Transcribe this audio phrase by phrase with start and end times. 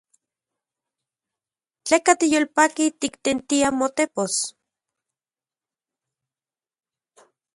[1.85, 4.33] ¿Tleka tiyolpaki tiktentia motepos?